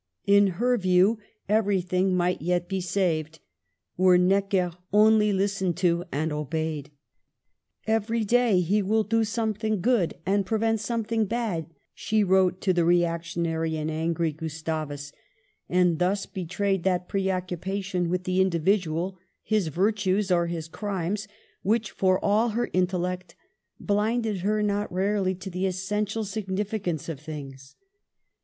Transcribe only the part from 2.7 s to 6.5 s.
saved, were Necker only lis tened to and